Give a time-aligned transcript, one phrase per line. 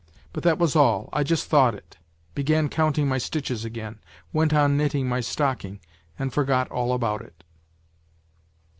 [0.33, 1.97] But that was all, I just thought it,
[2.33, 3.99] began counting my stitches again,
[4.33, 5.79] went on knitting my stocking,
[6.17, 7.43] and forgot all about it.